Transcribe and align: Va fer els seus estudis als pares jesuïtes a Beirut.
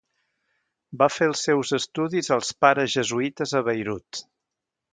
Va 1.01 1.07
fer 1.15 1.27
els 1.31 1.43
seus 1.49 1.73
estudis 1.79 2.31
als 2.37 2.51
pares 2.65 2.97
jesuïtes 2.97 3.57
a 3.61 3.65
Beirut. 3.69 4.25